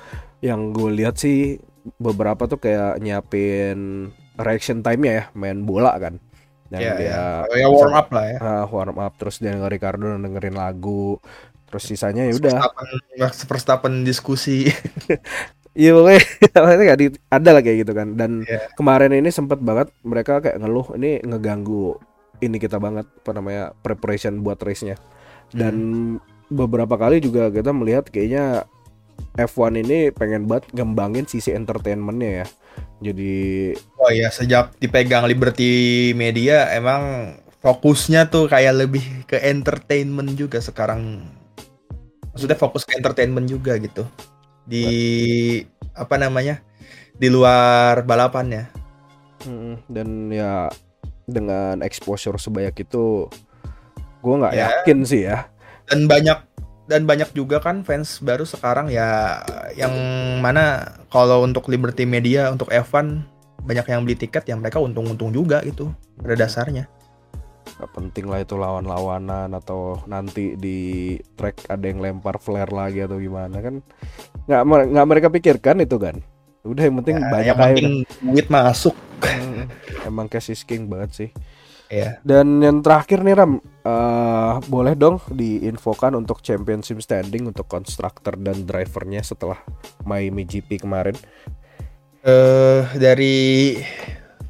[0.43, 1.59] yang gue lihat sih
[1.99, 6.19] beberapa tuh kayak nyiapin reaction time ya main bola kan.
[6.67, 7.09] Dan yeah, dia
[7.47, 7.63] yeah.
[7.63, 8.39] ya warm up lah ya.
[8.43, 11.23] Uh, warm up terus dia denger Ricardo dengerin lagu.
[11.67, 12.59] Terus sisanya ya udah.
[13.47, 14.67] Verstappen diskusi.
[15.77, 16.97] Iya pokoknya
[17.37, 18.17] ada lah kayak gitu kan.
[18.17, 18.65] Dan yeah.
[18.81, 22.01] kemarin ini sempet banget mereka kayak ngeluh ini ngeganggu
[22.41, 24.97] ini kita banget apa namanya preparation buat race-nya.
[25.53, 25.77] Dan
[26.17, 28.67] hmm beberapa kali juga kita melihat kayaknya
[29.37, 32.47] F1 ini pengen banget ngembangin sisi entertainmentnya ya.
[33.11, 33.37] Jadi
[34.01, 41.25] oh ya sejak dipegang Liberty Media emang fokusnya tuh kayak lebih ke entertainment juga sekarang.
[42.33, 44.09] Maksudnya fokus ke entertainment juga gitu.
[44.65, 44.87] Di
[45.93, 46.61] apa namanya?
[47.17, 48.69] Di luar balapannya.
[49.89, 50.73] Dan ya
[51.29, 53.29] dengan exposure sebanyak itu
[54.23, 54.67] gue nggak ya.
[54.81, 55.47] yakin sih ya
[55.87, 56.39] dan banyak
[56.87, 59.43] dan banyak juga kan fans baru sekarang ya
[59.75, 59.91] yang
[60.39, 63.27] mana kalau untuk Liberty Media untuk Evan
[63.67, 65.91] banyak yang beli tiket yang mereka untung-untung juga itu
[66.23, 66.87] pada dasarnya.
[67.77, 70.79] Gak penting lah itu lawan-lawanan atau nanti di
[71.35, 73.83] track ada yang lempar flare lagi atau gimana kan.
[74.47, 74.63] Nggak
[74.95, 76.23] nggak mereka pikirkan itu kan
[76.67, 77.91] udah yang penting ya, banyak yang penting
[78.27, 78.95] duit masuk.
[79.23, 79.71] Hmm,
[80.03, 81.31] emang cash is king banget sih
[81.87, 82.19] Iya.
[82.27, 88.67] Dan yang terakhir nih Ram, uh, boleh dong diinfokan untuk championship standing untuk konstruktor dan
[88.67, 89.63] drivernya setelah
[90.03, 91.15] Miami GP kemarin?
[92.27, 93.79] Uh, dari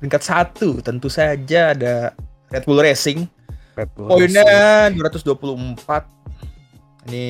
[0.01, 2.17] peringkat satu tentu saja ada
[2.49, 3.29] Red Bull Racing.
[3.77, 4.97] Red Bull Poinnya Racing.
[4.97, 7.13] 224.
[7.13, 7.29] Ini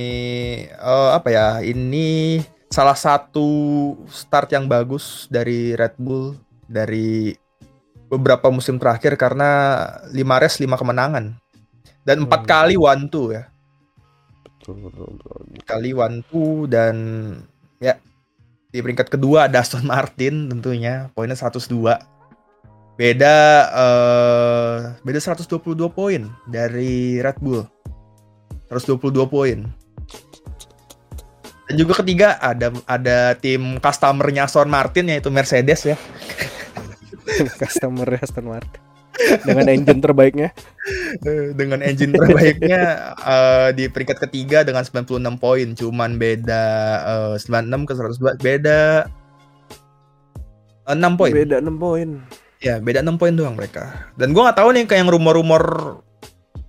[0.79, 1.59] uh, apa ya?
[1.67, 2.39] Ini
[2.71, 3.51] salah satu
[4.07, 6.39] start yang bagus dari Red Bull
[6.71, 7.35] dari
[8.07, 9.77] beberapa musim terakhir karena
[10.15, 11.35] lima race lima kemenangan.
[12.07, 12.51] Dan empat hmm.
[12.51, 13.51] kali one two ya.
[14.47, 15.39] Betul, betul, betul.
[15.67, 16.97] kali one two dan
[17.83, 17.99] ya
[18.71, 22.17] di peringkat kedua ada Aston Martin tentunya poinnya 102
[22.97, 23.37] beda
[23.77, 27.63] uh, beda 122 poin dari Red Bull.
[28.73, 29.59] 122 poin.
[31.67, 35.97] Dan juga ketiga ada ada tim customernya Aston Martin yaitu Mercedes ya
[37.63, 38.83] customer Aston Martin.
[39.49, 40.49] Dengan engine terbaiknya.
[41.57, 45.69] Dengan engine terbaiknya uh, di peringkat ketiga dengan 96 poin.
[45.73, 46.65] Cuman beda
[47.35, 48.81] uh, 96 ke 102 beda
[50.85, 51.33] uh, 6 poin.
[51.33, 52.09] Beda 6 poin.
[52.61, 54.13] Ya beda 6 poin doang mereka.
[54.21, 55.65] Dan gua nggak tahu nih kayak yang rumor-rumor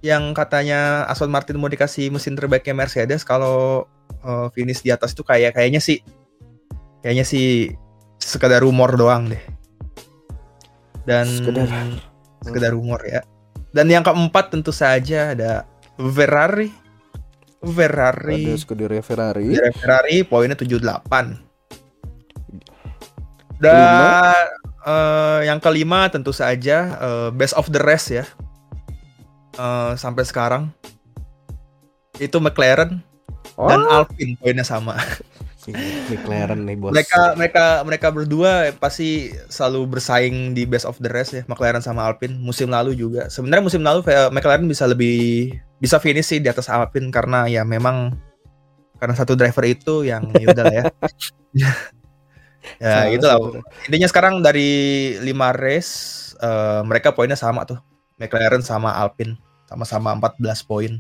[0.06, 3.90] yang katanya Aston Martin mau dikasih mesin terbaiknya Mercedes kalau
[4.22, 6.00] uh, finish di atas itu kayak kayaknya sih
[7.02, 7.74] kayaknya sih
[8.22, 9.42] sekadar rumor doang deh
[11.08, 11.72] dan sekedar
[12.44, 13.24] sekedar humor ya.
[13.72, 15.64] Dan yang keempat tentu saja ada
[15.96, 16.70] Ferrari.
[17.64, 18.54] Ferrari.
[18.54, 19.56] Ada Scuderia Ferrari.
[19.56, 23.58] Scuderia Ferrari poinnya 78.
[23.58, 24.46] Dan
[24.86, 28.28] uh, yang kelima tentu saja uh, best of the rest ya.
[29.58, 30.70] uh, sampai sekarang
[32.22, 33.02] itu McLaren
[33.58, 35.02] Oh, dan Alpine poinnya sama.
[36.08, 36.96] McLaren nih bos.
[36.96, 42.08] mereka mereka mereka berdua pasti selalu bersaing di best of the rest ya McLaren sama
[42.08, 43.28] Alpine musim lalu juga.
[43.28, 45.52] Sebenarnya musim lalu eh, McLaren bisa lebih
[45.84, 48.16] bisa finish sih di atas Alpine karena ya memang
[48.98, 50.86] karena satu driver itu yang ya udah lah ya.
[52.84, 53.38] Ya Salah gitu lah
[53.88, 54.72] intinya sekarang dari
[55.24, 57.80] lima race eh, mereka poinnya sama tuh.
[58.20, 61.00] McLaren sama Alpine sama-sama 14 poin.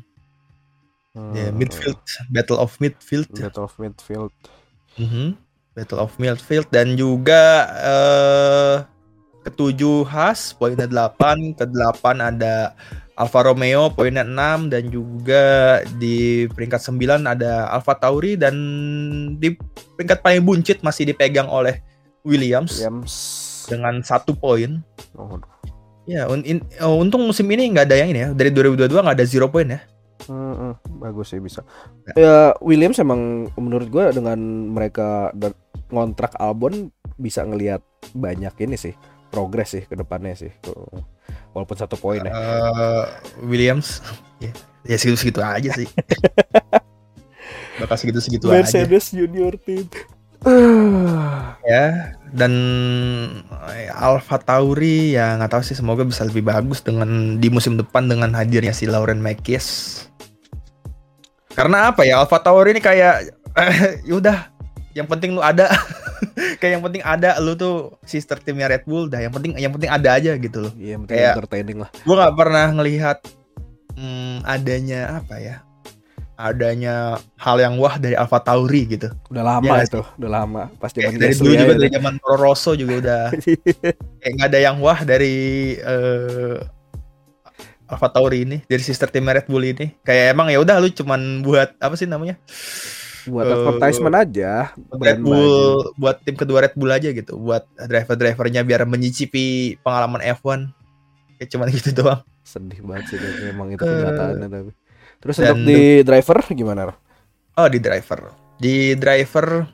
[1.17, 1.97] Hmm, ya midfield
[2.29, 3.27] battle of midfield.
[3.33, 4.31] Battle of midfield.
[4.97, 5.37] Mhm.
[5.77, 8.75] Battle of Midfield dan juga eh
[9.45, 12.75] ketujuh Haas poinnya 8, ke-8 ada
[13.15, 18.53] Alfa Romeo poinnya 6 dan juga di peringkat 9 ada Alfa Tauri dan
[19.39, 19.55] di
[19.95, 21.79] peringkat paling buncit masih dipegang oleh
[22.27, 23.13] Williams Williams.
[23.71, 24.83] dengan satu poin.
[25.15, 25.39] Oh,
[26.07, 28.29] Ya, un- in- oh, untung musim ini nggak ada yang ini ya.
[28.31, 29.83] Dari 2022 nggak ada zero poin ya.
[30.25, 31.61] Mm-mm, bagus sih bisa.
[32.17, 34.39] Ya Williams emang menurut gue dengan
[34.73, 35.29] mereka
[35.93, 36.89] ngontrak Albon
[37.21, 37.85] bisa ngelihat
[38.17, 38.93] banyak ini sih
[39.29, 40.51] progres sih ke depannya sih.
[41.53, 42.33] Walaupun satu poin ya.
[42.33, 43.05] Eh,
[43.45, 44.01] Williams
[44.41, 44.51] ya,
[44.85, 45.87] ya segitu-segitu aja sih.
[47.81, 48.65] Bakal segitu-segitu aja.
[48.65, 49.85] Mercedes Junior Team.
[51.67, 52.53] Ya dan
[53.71, 58.07] eh, Alfa Tauri ya nggak tahu sih semoga bisa lebih bagus dengan di musim depan
[58.07, 60.07] dengan hadirnya si Lauren Marquez
[61.57, 64.57] karena apa ya Alfa Tauri ini kayak eh, yaudah
[64.97, 65.69] yang penting lu ada.
[66.57, 69.21] Kayak yang penting ada lu tuh sister timnya Red Bull dah.
[69.21, 70.73] Yang penting yang penting ada aja gitu loh.
[70.73, 71.89] Iya, yang penting Kayak- entertaining lah.
[71.93, 73.17] gue nggak pernah ngelihat
[73.93, 75.55] hmm, adanya apa ya
[76.37, 76.95] adanya
[77.35, 80.63] hal yang wah dari Alfa Tauri gitu Udah lama Iya itu, udah lama.
[80.75, 81.79] Pas zaman dari dulu aja juga itu.
[81.79, 83.21] dari zaman Toro Rosso juga udah
[84.21, 85.35] kayak nggak ada yang wah dari
[85.75, 86.57] eh
[87.85, 91.19] Alfa Tauri ini dari sister tim Red Bull ini kayak emang ya udah lu cuman
[91.41, 92.35] buat apa sih namanya
[93.25, 94.71] buat Eh, advertisement aja.
[94.93, 95.43] Red Bull
[95.83, 95.95] baju.
[95.95, 99.45] buat tim kedua Red Bull aja gitu buat driver-drivernya biar menyicipi
[99.81, 100.67] pengalaman F1
[101.35, 104.71] kayak cuman gitu doang Sedih banget sih dan emang itu Eh, kenyataannya tapi.
[105.21, 106.93] Terus dan- untuk di driver gimana?
[107.57, 108.31] Oh di driver.
[108.57, 109.65] Di driver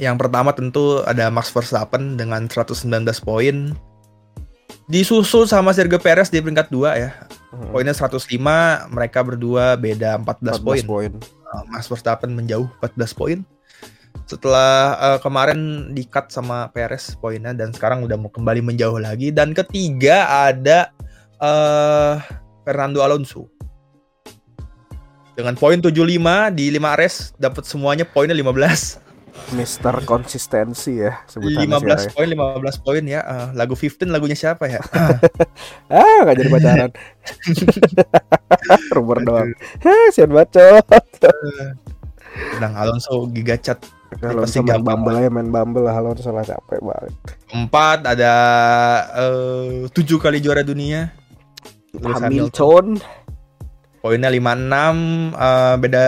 [0.00, 2.88] yang pertama tentu ada Max Verstappen dengan 119
[3.20, 3.76] poin.
[4.88, 7.10] Disusul sama Sergio Perez di peringkat 2 ya.
[7.52, 10.82] Hmm, poinnya 105 mereka berdua beda 14, 14 poin.
[10.84, 11.12] poin.
[11.52, 13.38] Uh, Max Verstappen menjauh 14 poin.
[14.24, 19.28] Setelah uh, kemarin di cut sama Perez poinnya dan sekarang udah mau kembali menjauh lagi.
[19.28, 20.88] Dan ketiga ada
[21.40, 22.16] uh,
[22.64, 23.51] Fernando Alonso
[25.32, 25.92] dengan poin 75
[26.52, 29.12] di 5 race dapat semuanya poinnya 15
[29.56, 32.12] Mister konsistensi ya sebutannya 15 sekarang.
[32.12, 32.28] poin
[32.68, 34.80] 15 poin ya Uh, lagu 15 lagunya siapa ya
[35.92, 36.90] Ah, nggak jadi pacaran.
[38.96, 39.50] Rumor doang.
[39.80, 40.84] Heh, sian bacot.
[42.60, 43.80] Nah, Alonso gigacat
[44.20, 47.12] Kalau pasti main Bumble aja main Bumble lah kalau salah capek banget.
[47.52, 48.32] Empat ada
[49.16, 51.08] eh, tujuh kali juara dunia.
[51.96, 53.00] Lewis Hamilton.
[54.02, 54.42] Poinnya 56
[55.32, 56.04] eh, beda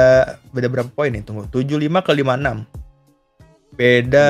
[0.50, 1.22] beda berapa poin nih?
[1.22, 1.46] Tunggu.
[1.46, 2.66] 75 ke 56.
[3.74, 4.26] Beda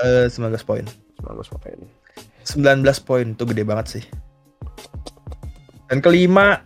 [0.00, 0.84] eh, 19 poin.
[1.20, 1.78] 19 poin.
[2.40, 4.04] 19 poin itu gede banget sih.
[5.92, 6.64] Dan kelima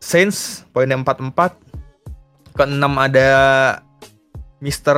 [0.00, 2.56] Saints poinnya 44.
[2.56, 3.28] Keenam ada
[4.60, 4.96] Mister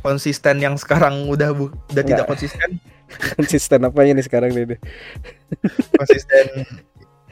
[0.00, 2.30] konsisten yang sekarang udah bu- udah tidak Nggak.
[2.36, 2.70] konsisten.
[3.40, 4.76] Konsisten apanya nih sekarang nih?
[5.96, 6.44] Konsisten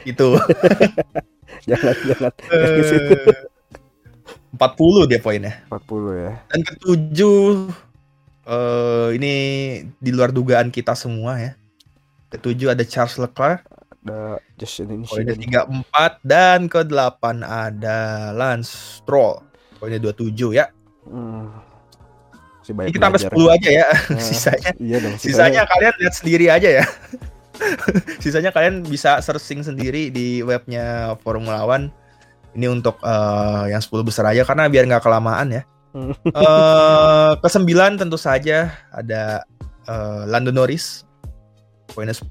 [0.08, 0.32] itu.
[1.66, 2.32] Jangan jangan.
[2.38, 3.14] Jangan ke situ.
[3.14, 3.38] Eh,
[4.56, 5.54] 40 dia poinnya.
[5.68, 6.32] 40 ya.
[6.48, 7.46] Dan ketujuh
[8.46, 9.34] eh ini
[9.98, 11.52] di luar dugaan kita semua ya.
[12.30, 13.62] Ketujuh ada Charles Leclerc
[14.06, 19.42] Ada Justin poinnya 34 dan ke-8 ada Lance Stroll
[19.82, 20.70] poinnya 27 ya.
[21.06, 21.50] Hmm.
[22.62, 23.30] Si kita sampai belajar.
[23.30, 23.86] 10 aja ya.
[24.10, 25.14] Nah, sisanya Iya dong.
[25.22, 26.84] sisanya kalian lihat sendiri aja ya.
[28.22, 31.92] sisanya kalian bisa searching sendiri di webnya Formula One.
[32.56, 35.62] Ini untuk eh, yang 10 besar aja karena biar nggak kelamaan ya.
[35.92, 36.12] Hmm.
[36.24, 39.44] Eh kesembilan tentu saja ada
[39.88, 41.04] eh, Lando Norris
[41.92, 42.28] poinnya 10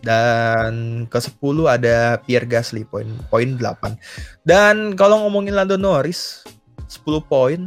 [0.00, 3.94] dan ke 10 ada Pierre Gasly poin poin 8.
[4.42, 6.42] Dan kalau ngomongin Lando Norris
[6.90, 7.60] 10 poin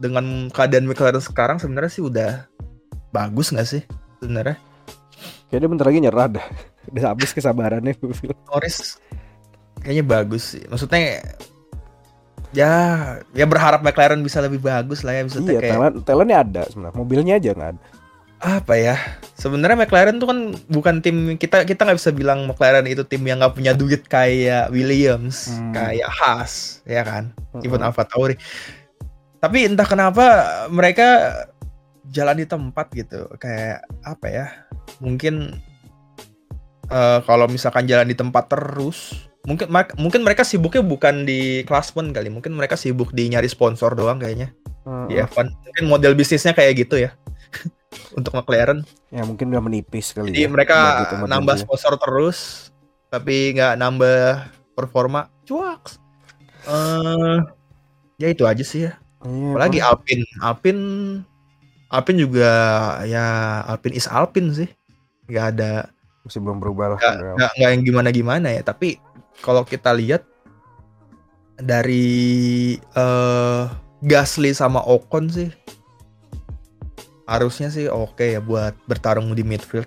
[0.00, 2.48] dengan keadaan McLaren sekarang sebenarnya sih udah
[3.12, 3.82] bagus nggak sih
[4.24, 4.56] sebenarnya?
[5.50, 6.46] Kayaknya bentar lagi nyerah dah.
[6.94, 8.40] Udah habis kesabarannya gue bilang.
[8.48, 8.96] Norris
[9.82, 10.62] kayaknya bagus sih.
[10.70, 11.20] Maksudnya
[12.50, 12.72] ya
[13.30, 16.96] ya berharap McLaren bisa lebih bagus lah ya bisa Iya, kayak talent talentnya ada sebenarnya.
[16.98, 17.82] Mobilnya aja nggak ada.
[18.40, 18.96] apa ya
[19.36, 20.38] sebenarnya McLaren tuh kan
[20.72, 24.72] bukan tim kita kita nggak bisa bilang McLaren itu tim yang nggak punya duit kayak
[24.72, 25.76] Williams hmm.
[25.76, 27.60] kayak Haas ya kan hmm.
[27.60, 28.40] even Alfa Tauri
[29.44, 30.24] tapi entah kenapa
[30.72, 31.36] mereka
[32.10, 34.46] jalan di tempat gitu kayak apa ya
[34.98, 35.62] mungkin
[36.90, 42.12] uh, kalau misalkan jalan di tempat terus mungkin mungkin mereka sibuknya bukan di kelas pun
[42.12, 44.52] kali mungkin mereka sibuk di nyari sponsor doang kayaknya
[45.06, 47.14] di F1 mungkin model bisnisnya kayak gitu ya
[48.18, 48.82] untuk McLaren.
[49.10, 50.30] Ya mungkin udah menipis kali.
[50.30, 50.50] Jadi ya.
[50.50, 52.70] mereka gitu nambah sponsor terus,
[53.10, 55.30] tapi nggak nambah performa.
[55.46, 55.98] Cuak.
[56.68, 57.42] Uh,
[58.20, 58.92] ya itu aja sih ya.
[59.24, 59.78] Iya, Apalagi.
[59.84, 60.78] Alpin, Alpin,
[61.90, 62.50] Alpin juga
[63.02, 64.70] ya Alpin is Alpin sih.
[65.26, 65.72] Nggak ada.
[66.22, 67.00] Masih belum berubah lah.
[67.02, 68.62] Nggak, nggak yang gimana-gimana ya.
[68.62, 69.02] Tapi
[69.42, 70.22] kalau kita lihat
[71.58, 73.68] dari uh,
[74.00, 75.50] Gasly sama Ocon sih
[77.30, 79.86] harusnya sih oke okay ya buat bertarung di midfield.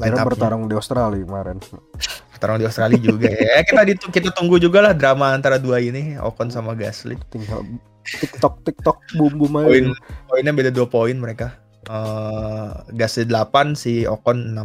[0.00, 1.60] Line bertarung di Australia kemarin.
[2.32, 3.60] Bertarung di Australia juga ya.
[3.62, 7.14] Kita di, kita tunggu juga lah drama antara dua ini, Ocon sama Gasly.
[7.30, 7.62] Tinggal
[8.02, 9.68] TikTok TikTok boom boom aja.
[9.68, 9.86] Poin
[10.28, 11.58] poinnya beda dua poin mereka.
[11.90, 14.62] Uh, Gasly 8 si Ocon 6.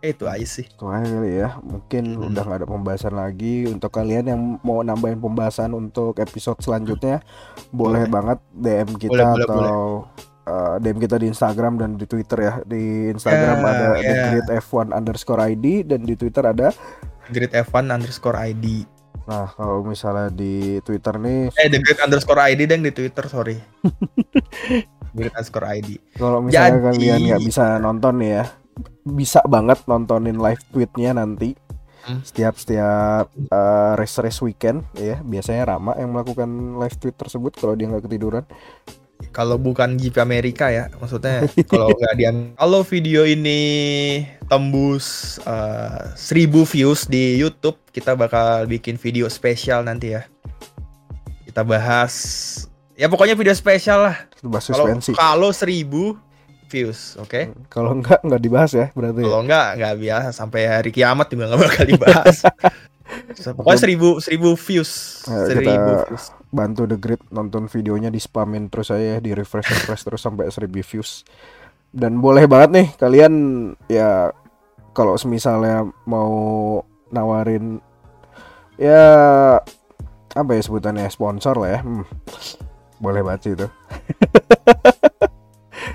[0.00, 0.64] Eh, itu aja sih.
[0.64, 1.60] Itu aja kali ya.
[1.60, 2.28] Mungkin hmm.
[2.32, 3.68] udah gak ada pembahasan lagi.
[3.68, 7.20] Untuk kalian yang mau nambahin pembahasan untuk episode selanjutnya,
[7.68, 9.72] boleh, boleh banget DM kita boleh, boleh, atau boleh
[10.50, 12.52] uh, DM kita di Instagram dan di Twitter ya.
[12.64, 14.00] Di Instagram yeah, ada yeah.
[14.00, 16.72] The Great F1 underscore ID dan di Twitter ada
[17.30, 18.88] Great F1 underscore ID.
[19.30, 23.56] Nah, kalau misalnya di Twitter nih Eh, The Great underscore ID dan di Twitter, sorry.
[25.16, 25.98] Great underscore ID.
[26.18, 26.86] Kalau misalnya Jadi...
[26.86, 28.44] kalian nggak bisa nonton nih ya,
[29.06, 31.54] bisa banget nontonin live tweetnya nanti.
[32.00, 32.24] Hmm.
[32.24, 36.48] Setiap setiap uh, race race weekend ya biasanya Rama yang melakukan
[36.80, 38.44] live tweet tersebut kalau dia nggak ketiduran
[39.30, 43.60] kalau bukan GP Amerika ya maksudnya kalau nggak dia kalau video ini
[44.50, 50.26] tembus uh, eh, 1000 views di YouTube kita bakal bikin video spesial nanti ya.
[51.46, 52.14] Kita bahas
[52.98, 54.16] ya pokoknya video spesial lah.
[54.42, 55.86] Kalau kalau 1000
[56.70, 57.30] views oke?
[57.30, 57.44] Okay?
[57.70, 61.60] kalau nggak nggak dibahas ya berarti kalau nggak nggak biasa sampai hari kiamat juga nggak
[61.62, 62.36] bakal dibahas.
[63.58, 64.90] Pokoknya seribu seribu views
[65.26, 65.70] seribu
[66.10, 70.50] views bantu The Grid nonton videonya di spamin terus saya di refresh refresh terus sampai
[70.50, 71.22] 1000 views.
[71.90, 73.34] Dan boleh banget nih kalian
[73.90, 74.30] ya
[74.94, 76.30] kalau semisalnya mau
[77.10, 77.82] nawarin
[78.78, 79.02] ya
[80.30, 81.80] apa ya sebutannya sponsor lah ya.
[81.82, 82.06] Hmm,
[82.98, 83.66] boleh banget sih itu.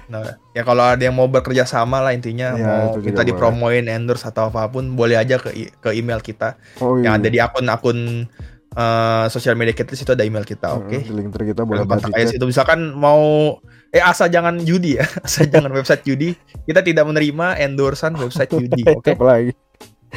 [0.05, 4.25] Nah, ya kalau ada yang mau bekerja sama lah intinya ya, mau kita dipromoin endorse
[4.29, 7.09] atau apa pun boleh aja ke ke email kita oh, iya.
[7.09, 8.29] yang ada di akun-akun
[8.75, 10.91] uh, sosial media kita situ ada email kita, oke?
[10.91, 11.01] Okay?
[11.09, 12.45] link kita boleh kontak aja situ.
[12.45, 13.57] Misalkan mau
[13.89, 16.35] eh asal jangan judi ya, asal jangan website judi.
[16.67, 19.01] Kita tidak menerima endorsan website judi, oke?
[19.01, 19.13] Okay?
[19.15, 19.51] Apalagi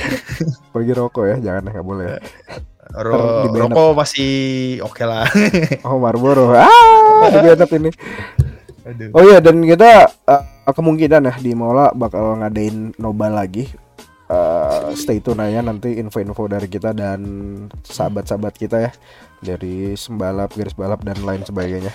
[0.74, 2.06] pergi rokok ya, jangan nggak boleh.
[2.88, 4.32] Ro rokok masih
[4.82, 5.28] oke okay lah.
[5.86, 7.90] oh Marlboro, ah, lebih ini.
[8.88, 9.12] Aduh.
[9.12, 13.68] Oh iya dan kita uh, kemungkinan ya di Mola bakal ngadain nobar lagi
[14.28, 17.20] uh, stay tune aja nanti info-info dari kita dan
[17.84, 18.92] sahabat-sahabat kita ya
[19.44, 21.92] dari sembalap, garis balap dan lain sebagainya.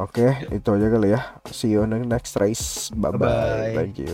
[0.00, 1.20] Oke, okay, itu aja kali ya.
[1.52, 2.88] See you on the next race.
[2.96, 3.20] Bye bye.
[3.20, 3.76] bye, -bye.
[3.76, 4.08] Thank you.